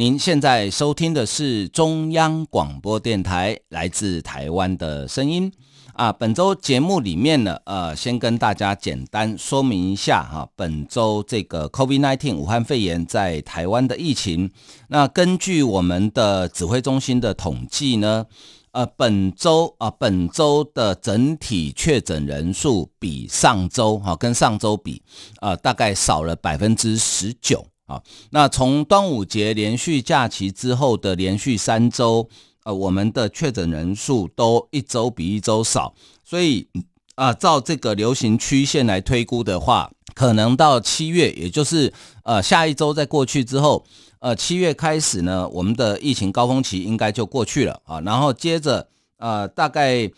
[0.00, 5.52] 您现在收听的是中央广播电台来自台湾的声音
[5.92, 6.10] 啊。
[6.10, 14.50] 本周节目里面呢，呃，先跟大家简单说明一下哈，本周这个 COVID-19 武汉肺炎在台湾的疫情。
[14.88, 18.24] 那根据我们的指挥中心的统计呢，
[18.72, 25.02] 呃，本周啊，本周的整体确诊人数比上周哈，跟上周比
[25.40, 27.66] 啊，大概少了百分之十九。
[27.90, 32.28] 啊，那从端午节连续假期之后的连续三周，
[32.62, 35.92] 呃，我们的确诊人数都一周比一周少，
[36.22, 36.68] 所以
[37.16, 41.92] 啊，照这个流行曲线来推估的话，可能到七月，也就是
[42.22, 43.84] 呃下一周再过去之后，
[44.20, 50.08] 呃，七月开始呢，我们的疫情高峰期应该就过去了啊，然后接着呃，大概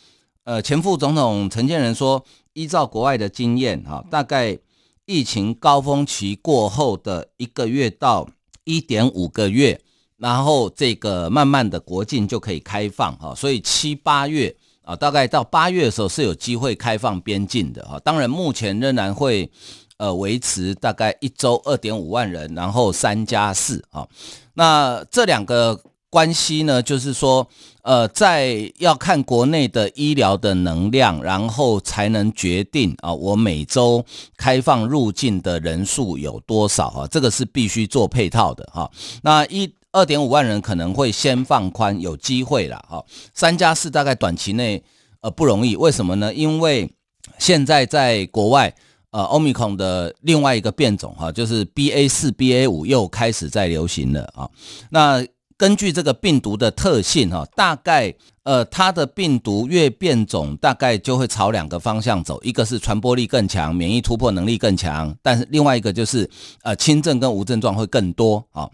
[0.45, 4.59] 呃前副总统陈建仁说，依照国外的经验哈，大概。
[5.07, 8.29] 疫情高峰期过后的一个月到
[8.65, 9.81] 一点五个月，
[10.17, 17.99] 然后这个慢慢的国境就可以开放哈，所以七八月啊，大概到八月的时候是有机会开放边境的哈。
[18.01, 19.51] 当然目前仍然会
[19.97, 24.09] 呃维持大概一周二点五万人，然后三加四啊，
[24.55, 25.81] 那这两个。
[26.13, 27.49] 关系呢，就是说，
[27.81, 34.05] 呃，在要看国内的医疗的能量，然后才能决定啊，我每周
[34.37, 37.07] 开放入境的人数有多少啊？
[37.11, 38.91] 这个是必须做配套的哈。
[39.23, 43.03] 那一二点五万人可能会先放宽，有机会了哈。
[43.33, 44.85] 三加四大概短期内
[45.23, 46.35] 呃不容易，为什么呢？
[46.35, 46.93] 因为
[47.39, 48.75] 现在在国外
[49.13, 54.47] 呃，Omicron 的另外一个变种哈，就是 BA 四、BA 五又开始在流行了啊。
[54.91, 55.25] 那
[55.57, 66.29] 根据这个病毒的特性，哈，大概呃，它的病毒越变种，大概就会朝两个方向走，一个是传播力更强，免疫突破能力更强，但是另外一个就是
[66.63, 68.69] 呃，轻症跟无症状会更多啊。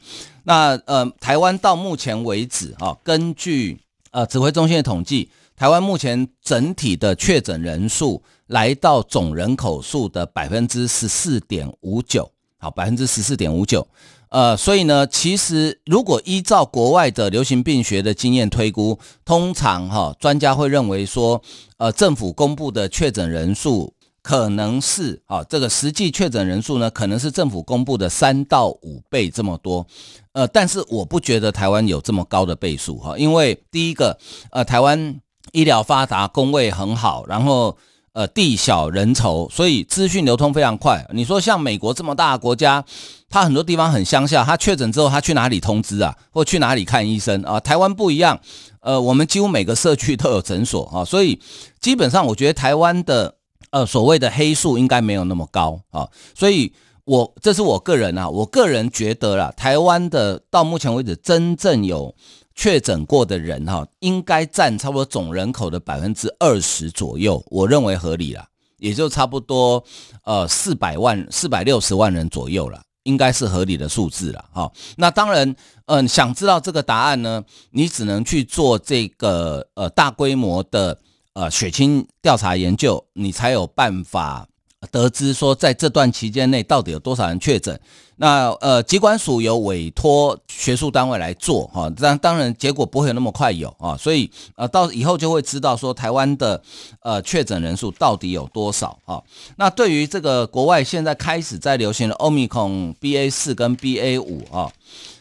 [0.45, 3.79] 那呃，台湾到目前为止，哈，根据
[4.11, 13.87] 呃指挥中心的统计，台湾目前整体的确诊人数来到总人口数的百分之十四点五九，好，百分之十四点五九。
[14.31, 21.43] 呃，所以呢，其实如果依照国外的流行病学的经验推估，通常哈，专家会认为说，
[21.79, 29.87] 呃，政府公布的确诊人数可能是啊，这个实际确诊人数呢，可能是政府公布的三到五倍这么多。
[30.33, 34.19] 呃，但是我不觉得台湾有这么高的倍数哈，因为第一个，
[34.51, 35.21] 呃，台湾
[35.53, 37.77] 医疗发达，公卫很好，然后。
[38.19, 41.07] 呃，地小人稠，所以资讯流通非常快。
[41.15, 42.85] 你说像美国这么大的国家，
[43.31, 47.61] 它很多地方很乡下，他确诊之后，他去哪里通知啊，或去哪里看医生啊？
[47.61, 48.41] 台湾不一样，
[48.81, 51.41] 呃，我们几乎每个社区都有诊所啊，所以
[51.81, 53.37] 基本上我觉得台湾的
[53.71, 56.09] 呃所谓的黑数应该没有那么高啊。
[56.35, 56.73] 所以
[57.05, 62.13] 我这是我个人啊，我个人觉得啦，台湾的到目前为止真正有。
[62.59, 68.45] 确诊过的人哈，应该占差不多总人口的百分之二十左右，我认为合理了，
[68.79, 69.85] 也就差不多
[70.25, 74.73] 呃四百万、四百六十万人左右了，应该是合理的数字了哈。
[74.97, 75.55] 那当然，
[75.87, 80.99] 嗯、想知道这个答案呢，你只能去做这个呃大规模的
[81.35, 84.49] 呃血清调查研究，你才有办法。
[84.91, 87.79] 得知说，在这段期间内到底有多少人确诊？
[88.21, 96.61] 那呃，疾管署有委托学术单位来做哈，当当然结果不会有那么快有啊，所以呃，到以后就会知道说台湾的
[97.01, 99.23] 呃确诊人数到底有多少啊。
[99.57, 104.71] 那对于这个国外现在开始在流行的 Omicron BA 四跟 BA 五啊。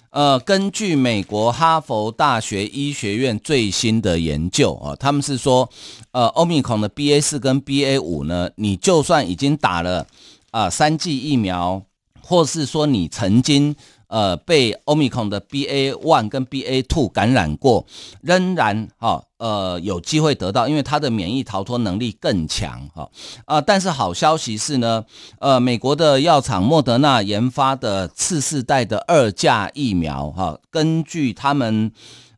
[0.10, 5.70] 呃，根据美国哈佛大学医学院最新的研究啊，他们是说，
[6.12, 10.08] 呃奥密克戎的 BA 四跟 BA 五呢，你就算已经打了
[10.52, 11.84] 啊三剂疫苗，
[12.22, 13.76] 或是说你曾经。
[14.08, 17.86] 呃，被 Omicron 的 BA one 跟 BA two 感染过，
[18.22, 23.10] 仍然哈呃有机会得到，因为它的免疫逃脱能力更强哈
[23.46, 23.60] 啊。
[23.60, 25.04] 但是好消息是呢，
[25.40, 31.92] 呃，美国的药厂莫德纳研发的次世代的二价疫苗哈，根据他们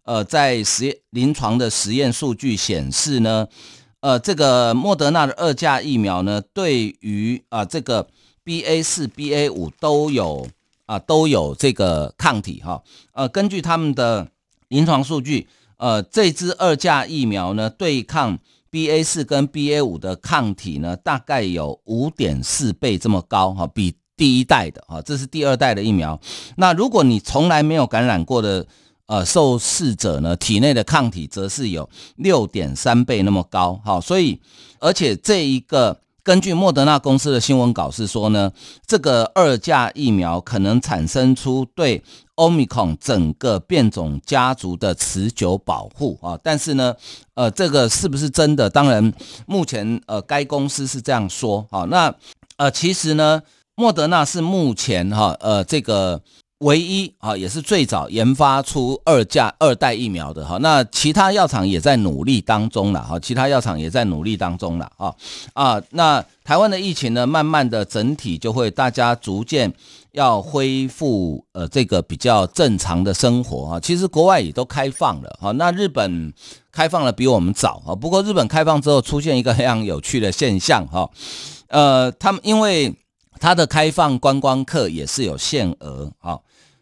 [0.05, 3.47] 呃在实验临床的实验数据显示呢，
[3.99, 8.07] 呃，这个莫德纳的二价疫苗呢，对于啊这个
[8.43, 10.47] BA 四 BA 五都有。
[10.89, 12.81] 啊，都有这个抗体哈，
[13.13, 14.27] 呃，根据他们的
[14.69, 15.47] 临床数据，
[15.77, 18.39] 呃，这支二价疫苗呢，对抗
[18.71, 26.19] BA 四跟 BA 五的抗体呢，大概有五点四倍这么高哈，比第一代的哈，这是第二代的疫苗。
[26.57, 28.65] 那如果你从来没有感染过的
[29.05, 34.41] 呃受试者呢，体内的抗体则是有六点三倍那么高哈，所以
[34.79, 35.99] 而且这一个。
[36.29, 38.51] 根据莫德纳公司的新闻稿是说呢，
[38.85, 42.03] 这个二价疫苗可能产生出对
[42.35, 46.93] Omicron 整个变种家族的持久保护啊，但是呢，
[47.33, 48.69] 呃，这个是不是真的？
[48.69, 49.11] 当然，
[49.47, 51.85] 目前呃该公司是这样说啊。
[51.85, 52.13] 那
[52.57, 53.41] 呃，其实呢，
[53.73, 56.21] 莫德纳是目前哈呃这个。
[56.59, 65.15] 唯一啊，也是最早研发出二价二代疫苗的哈，那其他药厂也在努力当中了哈，其他药厂也在努力当中了啊
[65.53, 69.73] 啊，那台湾的疫情呢，慢慢的整体就会大家逐渐
[70.11, 76.33] 要恢复呃这个比较正常的生活哈，其实国外也都开放了哈，那日本
[76.73, 81.09] 开放了比我们早哈，不过日本开放之后出现一个非常有趣的现象哈，
[81.69, 82.93] 呃，他们因为
[83.39, 86.39] 它的开放观光客也是有限额哈。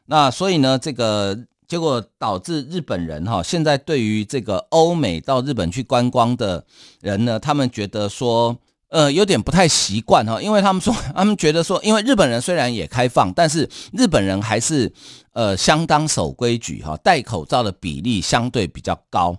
[0.07, 1.37] 那所以呢，这个
[1.67, 6.65] 结果导致日本人哈，现在对于这个欧美到日本去观光的
[7.01, 8.57] 人呢，他们觉得说，
[8.89, 14.91] 呃，有点不太习惯哈，因为他们说， 他们觉得说，因为日本人虽然也开放，但是日本人还是
[15.33, 19.37] 呃相当守规矩哈，戴口罩的比例相对比较高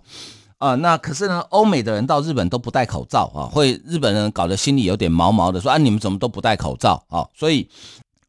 [0.59, 0.75] 啊。
[0.75, 7.27] 那可是呢，欧美的人到日本都不戴口罩啊，会日本人搞得心里有点毛毛的，说啊，你们怎么都不戴口罩啊？
[7.35, 7.67] 所以。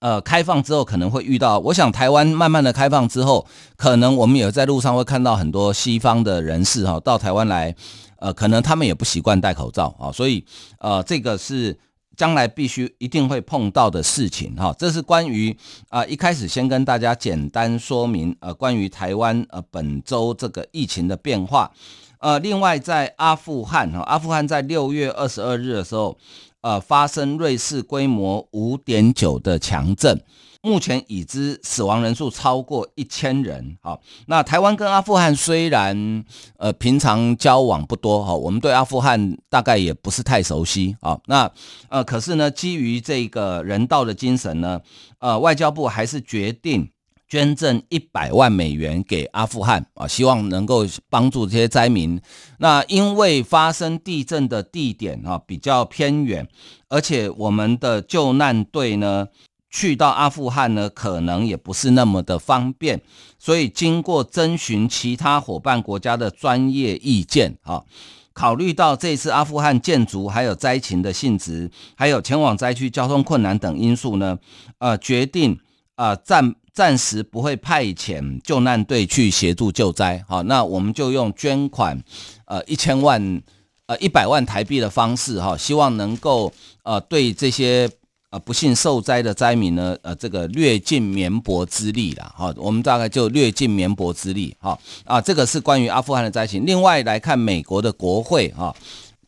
[0.03, 3.47] 呃，开放之后可能会遇到，我想台湾慢慢的开放之后，
[3.77, 7.77] 可能我们也在路上会看到很多西方的人士哈，到台湾来，
[8.17, 10.43] 呃，可能他们也不习惯戴口罩啊，所以
[10.79, 11.79] 呃，这个是
[12.17, 14.75] 将来必须一定会碰到的事情哈。
[14.79, 15.55] 这是关于
[15.91, 21.71] 啊，一开始先跟大家简单说明呃，关于台湾呃本周这个疫情的变化。
[22.21, 26.17] 呃，另外在阿富汗哈，阿富汗在六月二十二日的时候。
[26.63, 30.23] 呃，发生瑞士规模五点九的强震，
[30.61, 33.79] 目前已知死亡人数超过一千人。
[33.81, 36.23] 好，那台湾跟阿富汗虽然
[36.59, 41.19] 呃平常交往不多哈，我们对阿富汗大概也不是太熟悉啊。
[41.25, 41.51] 那
[41.89, 44.83] 呃，可是呢，基于这个人道的精神呢，
[45.21, 46.91] 呃，外交部还是决定。
[47.31, 52.21] 捐赠一百万美元给阿富汗啊，希望能够帮助这些灾民。
[52.59, 56.49] 那因为发生地震的地点啊比较偏远，
[56.89, 59.29] 而且我们的救难队呢
[59.71, 63.01] 去到阿富汗呢可能也不是那么的方便，
[63.39, 67.85] 所以经过征询其他伙伴国家的专业意见啊，
[68.33, 74.37] 考虑到这次阿富汗建筑还有灾情的性质，还有前往灾区交通困难等因素呢，
[74.79, 75.61] 呃，决定
[76.01, 76.55] 啊暂。
[76.73, 82.01] 暂时不会派遣救难队去协助救灾，好，那我们就用捐款，
[82.47, 83.43] 呃，一千万，
[83.87, 86.51] 呃，一百万台币的方式，哈，希望能够，
[86.85, 87.91] 呃，对这些，
[88.31, 96.65] 呃，不幸受灾的灾民呢，呃，这个略尽绵薄之力了，哈，我们大概就略尽绵薄之力，哈，啊，这个是关于阿富汗的灾情。
[96.65, 98.75] 另外来看，美国的国会，哈，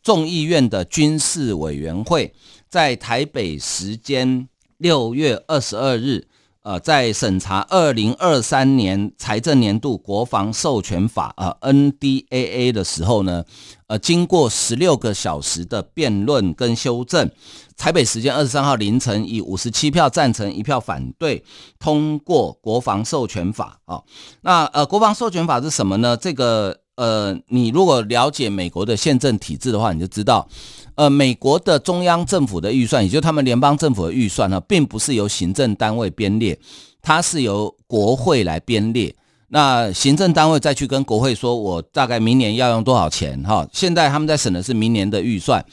[0.01, 2.33] 众议院的军事委员会
[2.69, 4.47] 在台北时间
[4.77, 6.25] 六月二十二日。
[6.63, 13.43] 呃，在审查二零二三年财政年度国防授权法呃 NDAA 的时候呢，
[13.87, 17.29] 呃，经过十六个小时的辩论跟修正，
[17.75, 21.43] 台北时间二十三号凌晨以五十七票赞成一票反对
[21.79, 24.01] 通过国防授权法啊。
[24.41, 26.15] 那呃，国防授权法是什么呢？
[26.15, 30.47] 这个呃，你如果了解美国的宪政体制的话，你就知道。
[30.95, 36.59] 呃，美国的中央政府的预算，也就他们联邦政府的预算呢，并不是由行政单位编列，
[37.01, 39.15] 它是由国会来编列。
[39.47, 43.41] 那行政单位再去跟国会说，我大概明年要用多少钱？
[43.43, 45.65] 哈，现在他们在审的是明年的预算，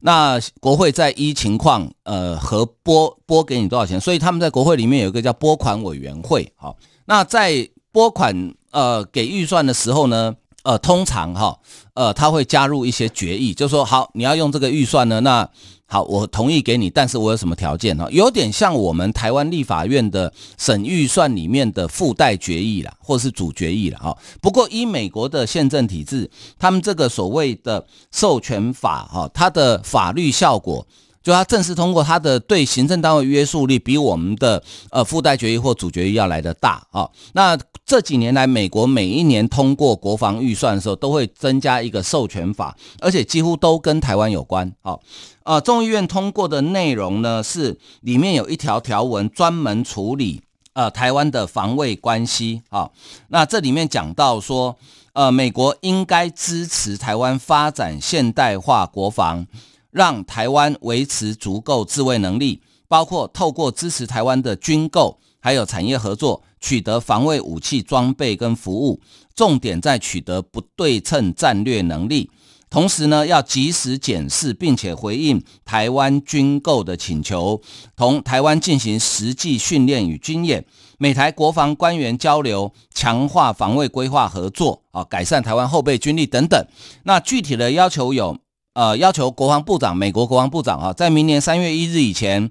[0.00, 3.98] 那国会再依情况，呃，核拨拨给你多少钱？
[3.98, 6.52] 所以他们在国会里面有一个叫拨款委员会。
[6.56, 10.34] 好，那在拨款呃给预算的时候呢，
[10.66, 11.56] 呃，通常哈，
[11.94, 15.48] 呃，他会加入一些决议，就说好，你要用这个预算呢，那
[15.86, 18.08] 好，我同意给你，但是我有什么条件哈？
[18.10, 24.00] 有点像我们台湾立法院的审预算里面的附带决议啦，或是主决议啦。
[24.02, 24.18] 哈。
[24.42, 30.84] 不过依美国的宪政体制，他们这个所谓的授权法哈，它的法律效果。
[31.22, 37.08] 就它正式通过，它的对行政单位约束力比我们的呃附带决议或主决议要来得大啊。
[37.32, 44.72] 那这几年来，美国每一年通过国防预算的时候，都会增加一个授权法，而且几乎都跟台湾有关。
[44.82, 45.00] 好，
[45.44, 52.92] 呃，众议院通过的内容呢，是里面有一条条文专门处理呃台湾的防卫关系好。
[53.28, 54.76] 那这里面讲到说，
[55.12, 59.46] 呃，美国应该支持台湾发展现代化国防，
[59.92, 69.00] 让台湾维持足够自卫能力，包括透过支持台湾的军购，还有产业合作，取得防卫武器装备跟服务，
[69.36, 72.28] 重点在取得不对称战略能力。
[72.68, 77.62] 同时呢，要及时检视并且回应台湾军购的请求，
[77.94, 80.66] 同台湾进行实际训练与军演，
[80.98, 86.66] 美台国防官员交流，强化防卫规划合作啊，改善台湾后备军力等等。
[87.04, 88.36] 那具体的要求有，
[88.74, 92.50] 呃，要求国防部长，美国国防部长啊，在明年三月一日以前，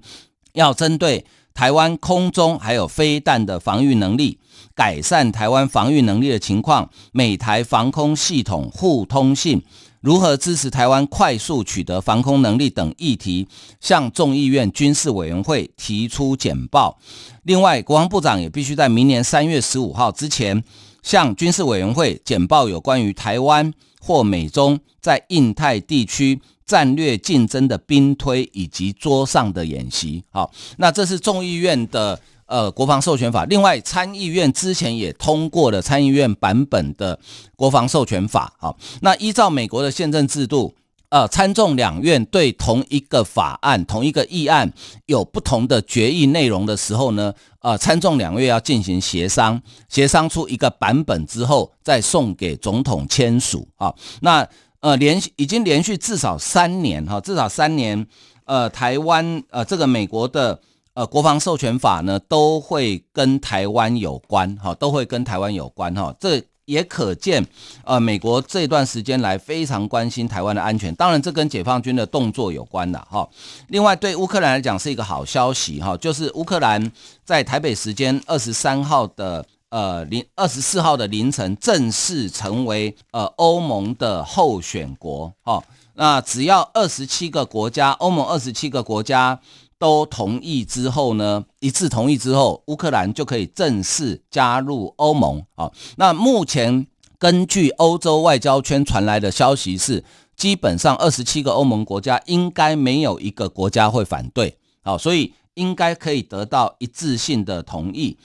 [0.54, 4.38] 要针对台湾空中还有飞弹的防御能力，
[4.74, 9.62] 改善台湾防御能力的情况，美台防空系统互通性。
[10.02, 13.48] 如何支持台湾快速取得防空能力等议题，
[13.80, 16.98] 向众议院军事委员会提出简报。
[17.44, 20.62] 另外，国防部长也必须在明年三月十五号之前，
[21.02, 30.24] 向军事委员会简报有关于台湾或美中在印太地区战略竞争的兵推以及桌上的演习。
[30.30, 32.20] 好，那这是众议院的。
[32.48, 33.44] 呃，国防授权法。
[33.46, 37.18] 另外，参议院之前也通过了参议院版本的
[37.56, 38.52] 国防授权法。
[38.60, 40.72] 好，那依照美国的宪政制度，
[41.08, 44.72] 呃，参众两院对同一个法案、同一个议案
[45.06, 53.66] 有不同的决议内容的时候呢，呃，参众两院要进行协商，协商出一个版本之后，再送给总统签署。
[53.74, 54.48] 啊，那
[54.86, 58.06] 呃，连续已经连续至少三年，哈，至少三年，
[58.44, 60.60] 呃，台湾呃，这个美国的。
[60.94, 67.46] 呃，国防授权法呢，都会跟台湾有关，哈，都会跟台湾有关，哈，这也可见，
[67.84, 73.28] 呃，美国这段时间来非常关心台湾的安全，当然这跟解放军的动作有关的，哈。
[73.68, 76.90] 另外，对乌克兰来讲是一个好消息，哈，就是乌克兰
[77.26, 79.44] 在台北时间二十三号的
[79.76, 85.62] 呃零二十四号的凌晨正式成为呃欧盟的候选国，哈。
[85.92, 89.38] 那只要二十七个国家，欧盟二十七个国家。
[89.78, 95.44] 都同意之后呢，一致同意之后，乌克兰就可以正式加入欧盟。
[95.54, 96.86] 好，那目前
[97.18, 100.02] 根据欧洲外交圈传来的消息是，
[100.34, 104.56] 基本上二十七个欧盟国家应该没有一个国家会反对。
[104.82, 108.16] 好，所以应该可以得到一致性的同意。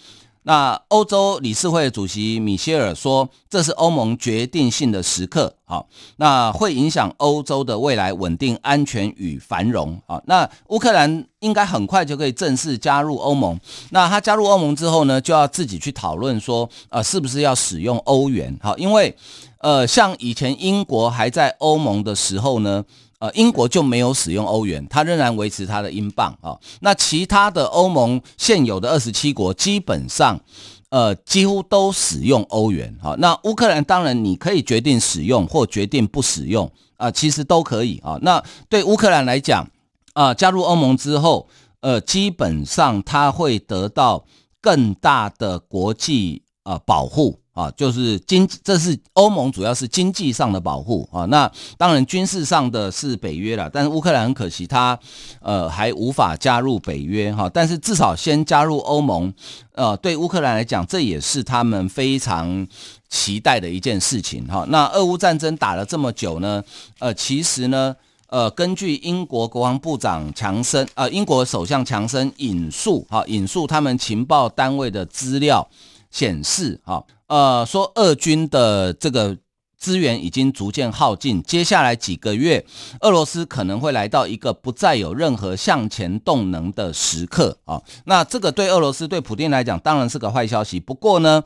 [0.43, 10.01] 那欧洲理事会主席米歇尔说：“这是欧盟决定性的时刻，好，那会影响欧洲的未来稳定、安全与繁荣。
[10.07, 13.60] 好，那乌克兰应该很快就可以正式加入欧盟。
[13.91, 18.57] 那他加入欧盟之后呢，就要自己去讨论说，呃，是不是要使用欧元？
[18.63, 19.15] 好，因为，
[19.60, 22.83] 呃，像以前英国还在欧盟的时候呢。”
[23.21, 26.57] 呃，英国就没有使用欧元，它仍然维持它的英镑啊。
[26.79, 30.41] 那其他的欧盟现有的二十七国，基本上，
[30.89, 32.97] 呃，几乎都使用欧元。
[32.99, 38.17] 好，那乌克兰当然你可以决定使用或决定不使用啊，其实都可以啊。
[38.23, 39.69] 那对乌克兰来讲
[40.13, 41.47] 啊，加入欧盟之后，
[41.81, 44.25] 呃，基本上它会得到
[44.59, 47.39] 更大的国际啊保护。
[47.61, 51.25] 啊，就是经，这是欧盟主要是经济上的保护啊。
[51.25, 54.97] 那当然军事上的是北约了，但是乌克兰很可惜，他
[55.41, 57.47] 呃还无法加入北约哈。
[57.53, 59.31] 但是至少先加入欧盟，
[59.73, 62.67] 呃，对乌克兰来讲，这也是他们非常
[63.09, 64.65] 期待的一件事情哈。
[64.69, 66.63] 那俄乌战争打了这么久呢，
[66.97, 67.95] 呃，其实呢，
[68.27, 75.69] 呃，根据英国国防部长强森，呃，英国首相强森引述哈，引述他们情报单位的资料
[76.09, 77.03] 显示哈。
[77.31, 79.38] 呃，说俄军的这个
[79.77, 82.65] 资源已经逐渐耗尽，接下来几个月，
[83.00, 87.81] 俄罗斯可能会来到一个不再有任何向前动能的时刻啊。
[88.03, 90.77] 那这个对俄罗斯、对普京来讲，当然是个坏消息。
[90.77, 91.41] 不过呢，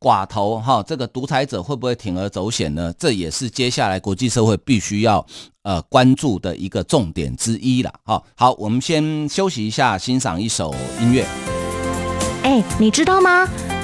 [0.00, 2.92] 寡头哈，这个独裁者会不会铤而走险呢？
[2.98, 5.24] 这也是接下来国际社会必须要
[5.62, 7.94] 呃关注的一个重点之一了。
[8.02, 11.24] 好，好，我们先休息一下，欣赏一首音乐。
[12.42, 13.46] 哎，你知道吗？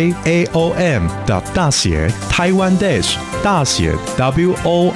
[0.00, 1.08] cljaom
[1.54, 4.92] 大写 taiwan dash 大写 world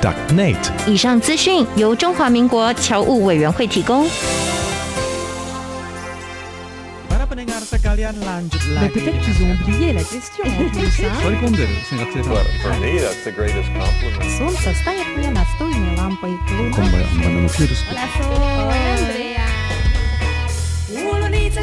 [0.00, 0.56] dot net。
[0.86, 4.06] 以上资讯由中华民国侨务委员会提供。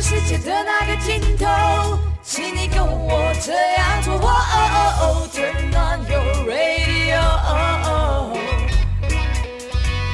[0.02, 1.46] 世界的那个尽头，
[2.24, 4.16] 请你跟我这样做。
[4.16, 4.68] 哦哦
[5.00, 7.22] 哦，Turn on your radio。
[7.22, 7.50] 哦
[7.86, 7.88] 哦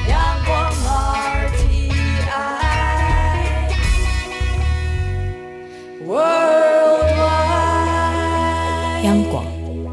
[0.06, 0.14] 阳
[0.44, 0.70] 光
[1.54, 1.92] RTI。
[9.04, 9.46] 央广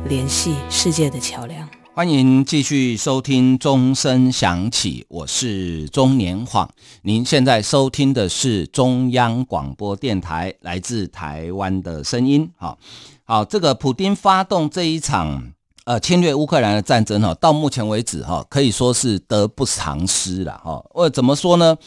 [0.09, 1.69] 联系世界的桥梁。
[1.95, 6.69] 欢迎继续收听钟声响起，我是钟年晃。
[7.03, 12.51] 您现在收听的是中央广播电台来自台湾的声音。
[12.57, 12.77] 好，
[13.23, 15.53] 好，这个普丁发动这一场
[15.85, 20.83] 呃侵略乌克兰的战争哈，到目前为止哈可以说是得不偿失了哈。
[20.93, 21.77] 我怎么说呢？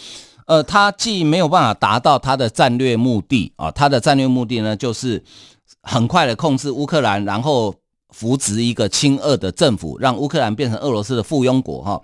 [0.46, 5.22] 呃，他既没有办法达到他的战略目的啊，他的战略目的呢就是
[5.82, 7.74] 很快的控制乌克兰，然后。
[8.10, 12.00] 扶植一个亲俄的政府，让乌克兰变成俄罗斯的附庸国，哈，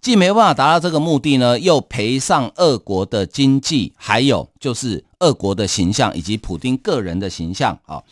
[0.00, 8.02] 既没办法达到这个目的呢，又赔上俄国的经济，还有就是俄国的形象以及普丁个人的形象，啊，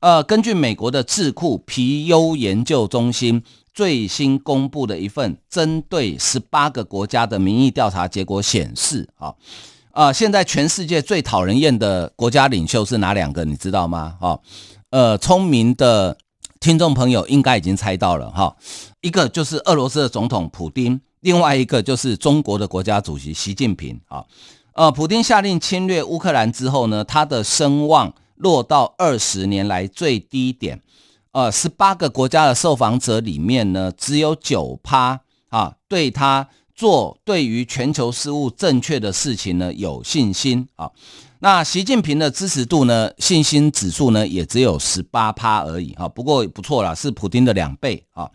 [0.00, 3.42] 呃，根据美国的智库皮尤研究中心
[3.74, 9.34] 最新公布的一份针对十八个国家的民意调查结果显示，啊，
[9.92, 13.44] 呃，现在全世界最讨人厌的国家领袖是哪两个？
[13.44, 14.16] 你知道吗？
[14.20, 14.40] 哈，
[14.90, 16.16] 呃，聪明的。
[16.64, 18.56] 听众朋友应该已经猜到了哈，
[19.02, 24.24] 一个就是俄罗斯的总统普丁，另外一个就是中国的国家主席习近平啊。
[24.72, 30.80] 呃，普丁下令侵略乌克兰之后呢，他的声望落到二十年来最低点。
[31.32, 40.90] 呃，十八个国家的受访者里面呢，只有九趴啊，对他做对于全球事务正确的事情呢有信心啊。
[41.44, 43.10] 那习近平的支持度呢？
[43.18, 46.08] 信心指数呢，也只有十八趴而已哈。
[46.08, 48.30] 不过不错了，是普丁的两倍啊。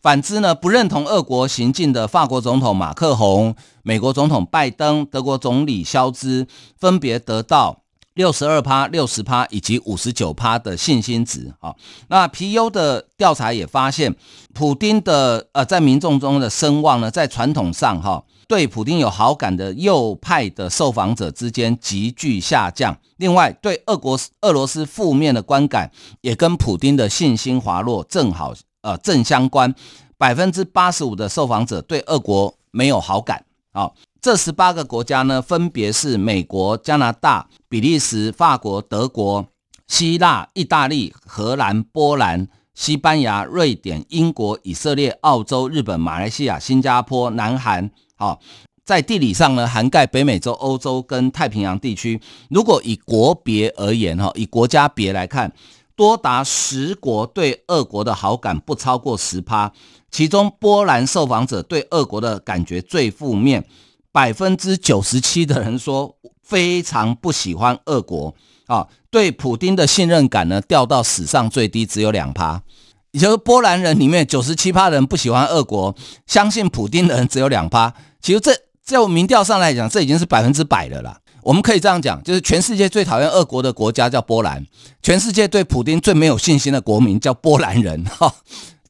[0.00, 7.82] 反之呢，不认同俄国行径的法国总统马克宏、美国总统拜登、德国总理肖兹，分别得到
[8.14, 11.72] 六十二趴、六十趴以及五十九趴的信心值啊。
[12.08, 14.16] 那皮尤的调查也发现，
[14.52, 18.24] 普丁的呃，在民众中的声望呢，在传统上哈。
[18.52, 22.94] 对普丁有好感的右派的受访者之间急剧下降。
[23.16, 29.74] 另外，对俄国俄罗斯负面的观感也跟普丁的信心滑落正好呃正相关。
[30.18, 33.42] 百分之八十五的受访者对俄国没有好感。
[33.72, 39.46] 好，这十八个国家呢，分别是美国、加拿大、比利时、法国、德国、
[39.88, 47.90] 希腊、意大利、荷兰、波兰、西班牙、瑞典、英国、以色列、澳洲、日本、马来西亚、新加坡、南韩。
[48.22, 48.38] 啊，
[48.84, 52.20] 在地理上呢，涵盖北美洲、欧洲跟太平洋地区。
[52.50, 55.52] 如果以国别而言，哈，以国家别来看，
[55.96, 59.72] 多达十国对俄国的好感不超过十趴。
[60.12, 63.64] 其中，波兰受访者对俄国的感觉最负面，
[64.12, 68.34] 百分之九十七的人说非常不喜欢俄国。
[68.66, 72.62] 啊，对普丁的信任感呢，掉到史上最低，只有两趴。
[73.12, 75.94] 也就是波兰人里面九十七趴人不喜欢俄国，
[76.26, 77.94] 相信普丁的人只有两趴。
[78.20, 81.18] 其实这在我民调上来讲，这已经是百分之百的了。
[81.42, 84.64] 我们可以这样讲，就是全世界最讨厌俄国的国家叫波兰，
[85.02, 88.34] 全世界对普丁最没有信心的国民叫波兰人 哈。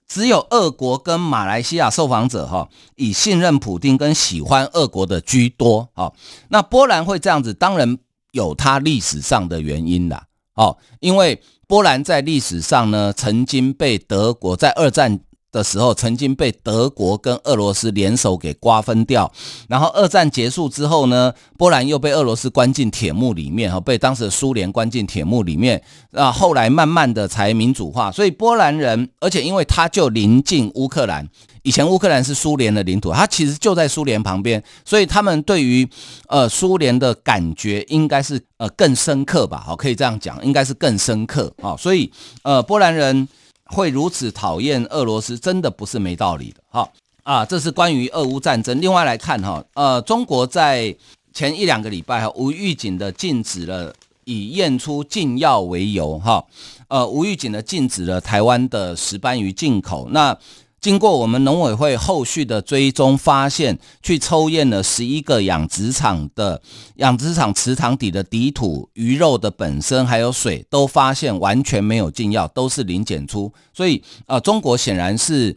[0.07, 6.13] 只有俄国跟马来西亚受访者哈，以信任普丁跟喜欢俄国的居多哈。
[6.49, 7.97] 那波兰会这样子，当然
[8.33, 10.25] 有它历史上的原因啦。
[10.55, 15.21] 哦，因为波兰在历史上呢，曾经被德国在二战
[15.53, 19.31] 的时候，曾经被德国跟俄罗斯联手给瓜分掉。
[19.69, 25.81] 然后二战结束之后呢，波兰又被俄罗斯关进铁幕里面，哈，被当时的苏联关进铁幕里面。
[26.13, 28.11] 啊，后来慢慢的才民主化。
[28.11, 31.29] 所以波兰人，而且因为他就临近乌克兰，
[31.63, 35.87] 以前乌克兰是苏联的领土，他其实就在苏联旁边，所以他们对于
[36.29, 39.63] 呃苏联的感觉应该是呃更深刻吧？
[39.67, 41.77] 好，可以这样讲，应该是更深刻啊。
[41.77, 42.11] 所以
[42.43, 43.29] 呃波兰人。
[43.73, 46.63] 会如此讨厌俄罗斯，真的不是没道理的。
[46.71, 46.89] 哈
[47.25, 48.81] 啊，这是关于俄乌战争。
[48.81, 50.95] 另外来看哈，呃，中国在
[51.33, 56.45] 前一两个礼拜哈无预警的禁止了以验出禁药为由哈，
[56.89, 60.09] 呃无预警的禁止了台湾的石斑鱼进口。
[60.11, 60.37] 那
[60.83, 66.61] 经过我们农委会后续的追踪，发现去抽验了十一个养殖场的
[66.97, 73.53] 养殖场池塘底的底土、鱼肉的本身还有水，都发现完全没有禁药，都是零检出。
[73.73, 75.57] 所以啊、呃，中国显然是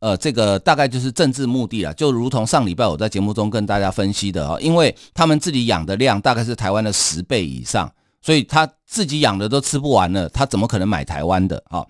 [0.00, 11.82] 呃这个大概就是政治目的了，就如同上礼拜我在节目中跟大家分析的啊，因为他们自己养的量大概是台湾的十倍以上，所以他自己养的都吃不完了，他怎么可能买台湾的啊？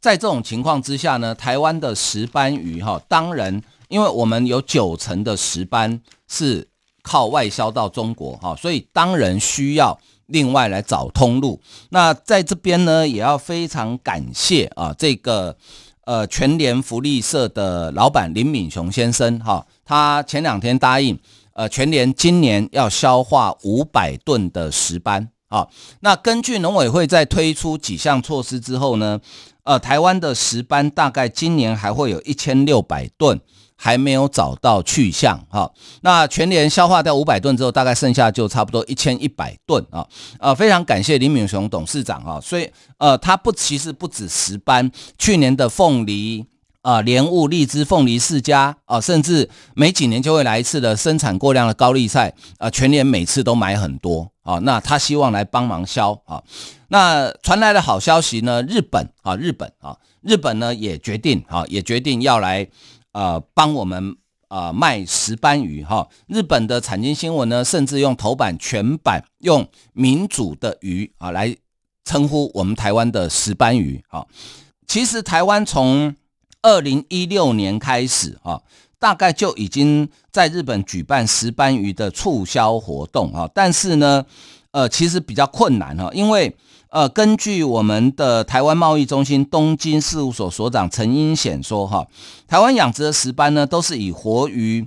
[0.00, 6.66] 在这种情况之下呢，台湾的石斑鱼哈，当然，因为我们有九成的石斑是
[7.02, 11.60] 靠外销到中国哈，所以当然需要另外来找通路。
[11.90, 15.56] 那在这边呢，也要非常感谢啊，这个
[16.04, 21.18] 呃全联福利社的老板林敏雄先生哈，他前两天答应
[21.52, 25.68] 呃全联今年要消化五百吨的石斑啊。
[26.00, 29.20] 那根据农委会在推出几项措施之后呢，
[29.64, 33.40] 呃，台湾的石斑大概今年还会有一千六百吨，
[33.76, 35.70] 还没有找到去向哈。
[36.02, 40.06] 那全年消化掉五百吨之后，大概剩下就差不多一千一百吨啊。
[40.38, 42.40] 呃，非常感谢林敏雄董事长啊。
[42.40, 46.44] 所以呃，他不其实不止石斑，去年的凤梨
[46.82, 54.58] 啊、莲雾、荔枝、凤梨释迦啊，甚至每几年就会来一次的生产过量的高丽菜啊，全年每次都买很多啊。
[54.60, 56.42] 那他希望来帮忙销啊。
[56.88, 58.62] 那传来的好消息呢？
[58.62, 62.66] 日本啊，日本啊，日本呢也决定啊，也决定要来
[63.12, 64.16] 呃帮我们
[64.48, 66.08] 啊卖石斑鱼哈。
[66.26, 71.54] 日本的产经新闻呢，甚至用头版全版用民主的鱼啊来
[72.04, 74.26] 称呼我们台湾的石斑鱼啊。
[74.88, 76.16] 其实台湾从
[76.62, 78.60] 二零一六年开始啊，
[78.98, 84.24] 大概就已经在日本举办石斑鱼的促销活动啊，但是呢，
[84.72, 86.54] 呃，其实比较困难哈，因为
[86.90, 92.06] 呃，根据我们的台湾贸易中心东京事务所所长陈英显说，哈，
[92.48, 94.86] 台湾养殖的石斑呢，都是以活鱼，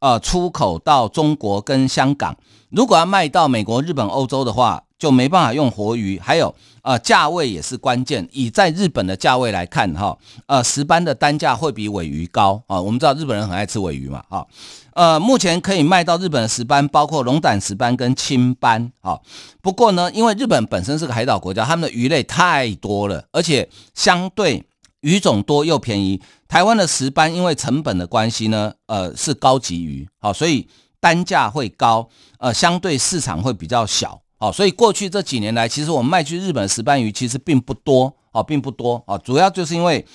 [0.00, 2.36] 呃，出口到中国跟香港。
[2.70, 6.18] 如果要卖到美国、日本、欧洲的话，就没办法用活鱼。
[6.18, 6.54] 还有，
[6.88, 8.26] 呃，价位也是关键。
[8.32, 12.80] 以在日本的价位来看，哈，呃，石斑的单价会比尾鱼高啊。
[12.80, 14.46] 我们知道日本人很爱吃尾鱼嘛，哈。
[14.94, 19.20] 呃，目前可以卖到日本的石斑，包括龙胆石斑跟青斑啊。
[19.60, 24.64] 不过呢，因为日本本身是个海岛国家，他们的鱼类太多了，而且相对
[25.02, 26.22] 鱼种多又便宜。
[26.48, 30.66] 台湾的石斑因为成本的关系呢，呃，是高级鱼，好，所以
[31.00, 40.06] 单价会高，呃，相对市场会比较小，好，所以过去这几年来，其实我们卖去日本石斑鱼其实并不多，哦，并不多，哦，主要就是因为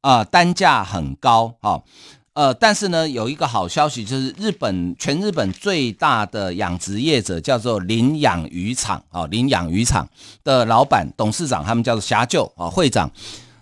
[0.00, 1.82] 啊，呃，单价很高，哈。
[2.34, 10.08] 呃，但是呢，有一个好消息，就是日本全日本最大的养殖业者叫做林养渔场啊，林养渔场
[10.44, 13.10] 的老板、董事长，他们叫做霞舅啊，会长，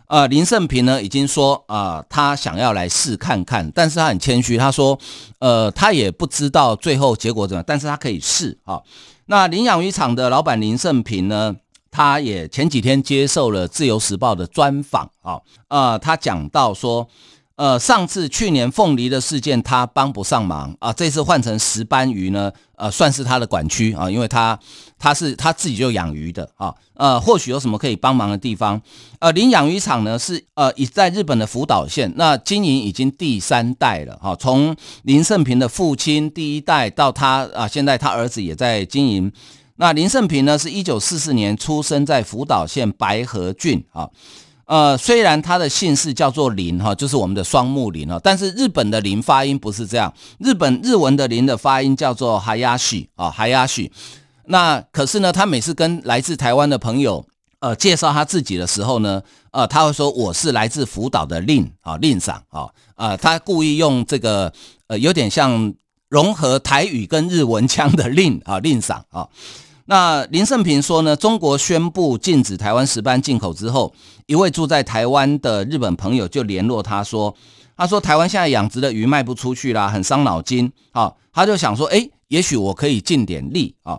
[0.09, 4.99] 呃，林胜平呢已经说啊、呃，他想要来试看看，但是他很谦虚，他说，
[5.39, 8.79] 呃，他也不知道最后结果怎么样，但是他可以试啊。
[9.27, 11.57] 那林养鱼场的老板林胜平呢，
[11.91, 17.09] 他也前几天接受了自由时报的专访啊，啊，他讲到说。
[17.57, 24.59] 呃，上次去年凤梨的事件他帮不上忙啊，这次换成石斑鱼呢，呃，算是他的管区啊，因为他
[24.99, 28.79] 他是他自己就养鱼的啊，呃，或许有什么可以帮忙的地方。
[29.21, 39.33] 呃，林养鱼场呢是呃已在日本的福岛县，那经营已经第三代了哈，从林胜平的父亲第一代到他啊，现在他儿子也在经营。
[39.77, 44.11] 那林胜平呢是一九四四年出生在福岛县白河郡啊。
[44.67, 53.93] 呃，虽然他的姓氏叫做林哈，就是我们的双木林哈，但是日本的林发音不是这样，日本日文的林的发音叫做 Hayashi 啊海鸭旭。
[54.47, 57.25] 那可是呢，他每次跟来自台湾的朋友
[57.61, 64.53] 呃介绍他自己的时候呢，呃，他会说我是来自福岛的令啊，林桑啊，呃，他故意用这个
[64.89, 65.73] 呃有点像
[66.09, 69.29] 融合台语跟日文腔的令啊，林桑啊。
[69.87, 73.95] 那林胜平说呢，中国宣布禁止台湾石斑进口之后，
[74.27, 77.35] 一位住在台湾的日本朋友就联络他说，
[77.77, 80.73] 他说台湾现在养殖的鱼卖不出去啦，很伤脑筋。
[80.91, 83.99] 好，他就想说，诶，也许我可以尽点力啊。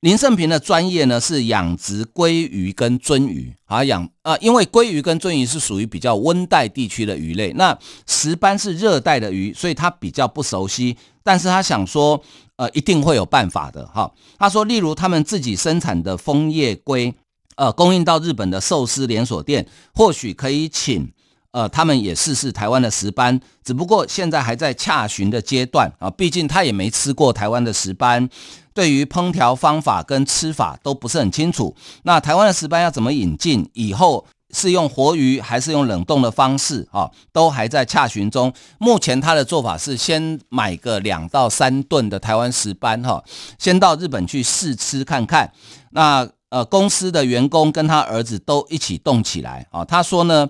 [0.00, 10.96] 林胜平的专业呢是养殖鲑鱼跟鳟鱼，啊养啊，因为鲑鱼跟鳟鱼是属于比较温带地区的鱼类，那石斑是热带的鱼，所以他比较不熟悉。
[11.24, 12.22] 但是他想说，
[12.58, 14.12] 呃，一定会有办法的哈。
[14.38, 17.14] 他说，例如他们自己生产的枫叶龟，
[17.56, 21.10] 呃，供应到日本的寿司连锁店，或许可以请。
[21.50, 28.28] 呃，他们也试试台湾的石斑，只不过现在还在洽询的阶段啊，毕竟他也没吃过台湾的石斑，
[28.74, 31.74] 对于烹调方法跟吃法都不是很清楚。
[32.02, 33.68] 那台湾的石斑要怎么引进？
[33.72, 37.10] 以后是用活鱼还是用冷冻的方式啊？
[37.32, 38.52] 都还在洽询中。
[38.78, 43.22] 目前他的做法是先买个两到三吨的台湾石斑哈，
[43.58, 45.52] 先到日本去试吃看看。
[45.90, 50.48] 那呃，公司的员工跟他儿子都一起动起来啊，他说呢。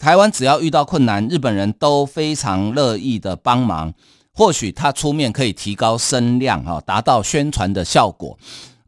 [0.00, 3.92] 台湾只要遇到困难，日本人都非常乐意的帮忙。
[4.32, 8.38] 或许他出面可以提高声量，哈，达到宣传的效果。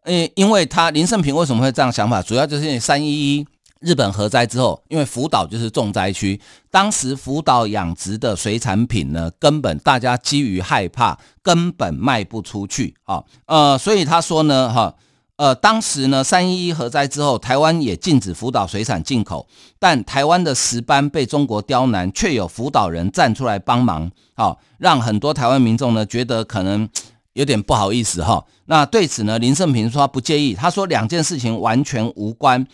[0.05, 2.23] 诶，因为他林盛平为什么会这样想法？
[2.23, 3.45] 主要就是因为三一一
[3.81, 6.41] 日本核灾之后，因为福岛就是重灾区，
[6.71, 13.25] 当时福岛养殖的水产品呢，根本大家基于害怕，根本卖不出去啊。
[13.47, 14.95] 呃，所以他说呢，哈。
[15.37, 26.87] 呃，当时呢，三一一核灾之后，台湾也禁止福岛水产进口，但台湾的石斑被中国刁难，却有福岛人站出来帮忙，好、让很多台湾民众呢觉得可能
[27.33, 32.67] 有点不好意思哈、那对此呢，林胜平说他不介意，他说两件事情完全无关。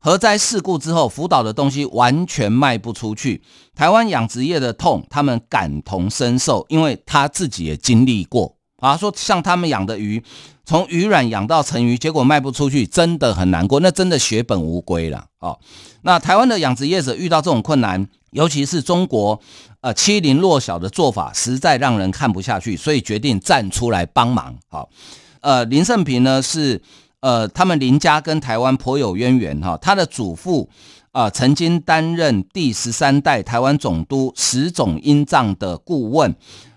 [0.00, 3.42] 核灾事故之后，福岛的东西完全卖不出去，
[3.74, 8.56] 台湾养殖业的痛，他们感同身受，因为他自己也经历过。
[8.78, 10.24] 啊，说像他们养的鱼，
[10.64, 15.26] 从鱼卵养到成鱼，结果卖不出去，真的很难过，那真的血本无归了。
[15.40, 15.58] 哦，
[16.00, 19.38] 那台湾的养殖业者遇到这种困难，尤其是中国，
[19.82, 24.56] 呃，欺凌弱小的做法，实在让人看不下去，所以决定站出来帮忙。
[24.70, 24.88] 好，
[25.42, 26.80] 呃，林胜平呢是，
[27.20, 30.68] 呃，他们林家跟台湾颇有渊源哈，他的祖父
[31.12, 36.34] 啊，曾经担任第十三代台湾总督石总英藏的顾问。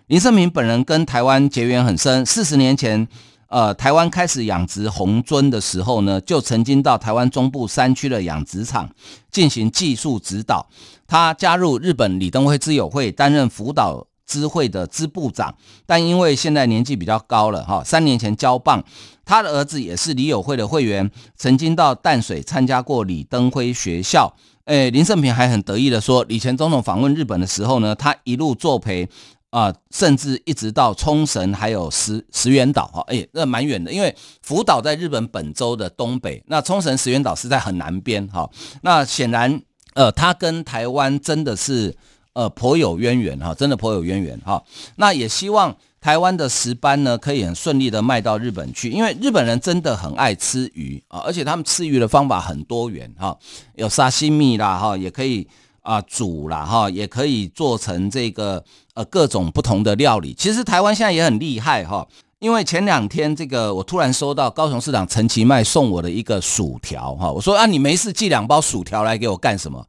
[0.07, 3.07] 林胜明本人跟台湾结缘很深，四十年前，
[3.47, 8.89] 呃，台湾开始养殖红尊的时候呢，就曾经到台湾中部山区的养殖场
[9.31, 10.67] 进行技术指导。
[11.07, 18.83] 他加入日本李登辉资友会，担任福岛支会的支部长，但因为现在年纪比较高了，哈，三年前交棒。
[19.25, 24.33] 他的儿子也是李友会的会员，曾经到淡水参加过李登辉学校。
[24.65, 29.09] 诶，林胜平还很得意的说，李前总统访问日本的时候呢，他一路作陪。
[29.53, 38.49] 啊、甚至一直到冲绳，还有石石垣岛哈，哎，那蛮远的，因为福岛在日本本州的东北，那冲绳石垣岛是在很南边哈。
[38.81, 39.61] 那显然，
[39.93, 41.95] 呃，他跟台湾真的是
[42.33, 44.63] 呃颇有渊源哈，真的颇有渊源哈。
[44.95, 53.37] 那也希望台湾的石斑呢，可以很顺利的卖到日本去，因为日本人真的很爱吃鱼啊，而且他们吃鱼的方法很多元哈，
[53.75, 55.47] 有沙西米啦哈，也可以。
[55.83, 58.63] 啊，煮啦哈，也可以做成这个
[58.93, 60.33] 呃各种不同的料理。
[60.33, 62.07] 其实台湾现在也很厉害哈，
[62.39, 69.85] 因为前两天这个我突然收到高雄市长陈其迈送我的一个薯条哈，我说啊，你没事寄两包薯条来给我干什么？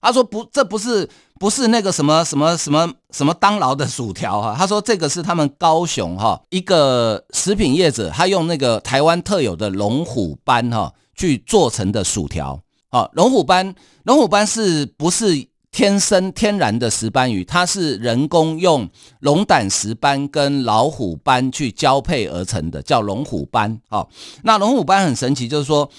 [0.00, 1.08] 他说不，这不是
[1.40, 12.60] 不是那个什么什么什么什么当劳的薯条哈，他说这个是他们高雄哈一个食品业者，他用那个台湾特有的龙虎斑哈去做成的薯条。
[12.90, 17.44] 好，龙虎斑，龙虎斑是不是天生天然的石斑鱼？
[17.44, 18.88] 它是人工用
[19.20, 23.78] 龙胆石斑跟老虎斑去交配而成的，叫龙虎斑。
[23.90, 24.08] 好，
[24.42, 25.90] 那龙虎斑很神奇，就是说，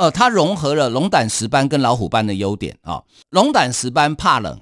[0.00, 3.02] 呃，它融合了龙胆石斑跟老虎斑的优点啊。
[3.28, 4.58] 龙胆石斑怕冷，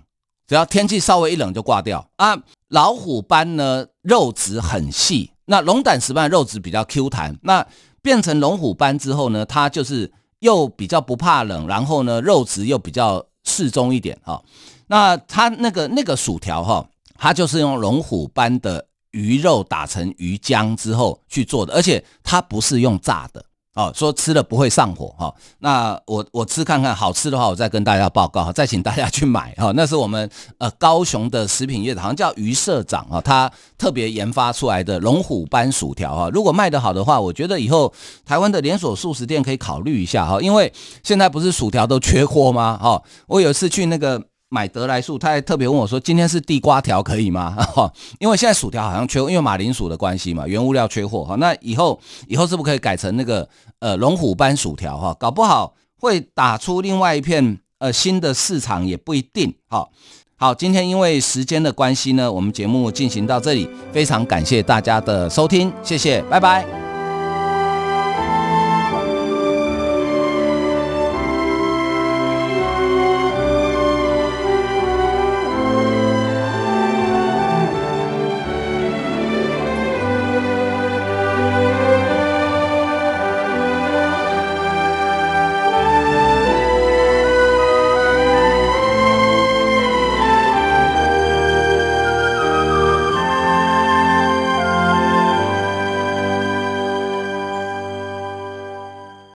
[0.49, 2.37] 只要天气稍微一冷就挂掉啊。
[2.69, 7.39] 老虎斑呢，肉质很细，那龙胆石斑肉质比较 Q 弹。
[7.43, 7.65] 那
[8.03, 10.13] 变成龙虎斑之后呢，它就是。
[10.41, 14.41] 又比较不怕冷，然后呢，肉质又比较适中一点哈。
[14.87, 23.45] 那它那个那个薯条哈，它就是用龙虎斑的鱼肉打成鱼浆之后去做的，而且它不是用炸的。
[23.79, 29.73] 哦，说吃了不会上火哈，那我我吃看看，好吃的话我再跟大家报告，再请大家去买哈。
[29.77, 36.29] 那是我们呃高雄的食品业的，好像叫于社长啊，他特别研发出来的龙虎斑薯条哈。
[36.33, 37.93] 如果卖得好的话，我觉得以后
[38.27, 40.73] 台湾的连锁速食店可以考虑一下哈，因为
[41.05, 42.77] 现在不是薯条都缺货吗？
[42.83, 51.35] 哈，我有一次去那个买得来素，他还特别问我说：“今天是地瓜条可以吗？” 哈，因为现在薯条好像缺，因为马铃薯的关系嘛，原物料缺货哈。
[51.37, 53.49] 那以后以后是不是可以改成那个
[53.81, 55.15] 呃龙虎斑薯条哈？
[55.19, 59.55] 搞不好会打出另外一片呃新的市场也不一定。
[59.69, 59.91] 好，
[60.37, 66.88] 好，今天因为时间的关系呢，我们节目进行到这里，非常感谢大家的收听，谢谢，拜拜。